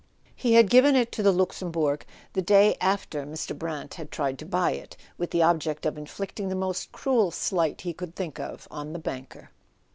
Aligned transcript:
He 0.35 0.53
had 0.53 0.71
given 0.71 0.95
it 0.95 1.11
to 1.11 1.21
the 1.21 1.31
Luxem¬ 1.31 1.71
bourg 1.71 2.05
the 2.33 2.41
day 2.41 2.75
after 2.81 3.23
Mr. 3.23 3.55
Brant 3.55 3.93
had 3.93 4.09
tried 4.09 4.39
to 4.39 4.47
buy 4.47 4.71
it, 4.71 4.97
with 5.19 5.29
the 5.29 5.43
object 5.43 5.85
of 5.85 5.95
inflicting 5.95 6.49
the 6.49 6.55
most 6.55 6.91
cruel 6.91 7.29
slight 7.29 7.81
he 7.81 7.93
could 7.93 8.15
think 8.15 8.39
of 8.39 8.67
on 8.71 8.93
the 8.93 8.97
banker. 8.97 9.51